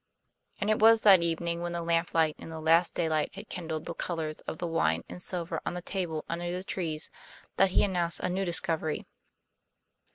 And 0.59 0.71
it 0.71 0.79
was 0.79 1.01
that 1.01 1.21
evening 1.21 1.61
when 1.61 1.73
the 1.73 1.83
lamplight 1.83 2.35
and 2.39 2.51
the 2.51 2.59
last 2.59 2.95
daylight 2.95 3.29
had 3.35 3.49
kindled 3.49 3.85
the 3.85 3.93
colors 3.93 4.37
of 4.47 4.57
the 4.57 4.65
wine 4.65 5.03
and 5.07 5.21
silver 5.21 5.61
on 5.63 5.75
the 5.75 5.81
table 5.83 6.25
under 6.27 6.51
the 6.51 6.63
tree, 6.63 6.99
that 7.57 7.69
he 7.69 7.83
announced 7.83 8.19
a 8.19 8.27
new 8.27 8.43
discovery. 8.43 9.05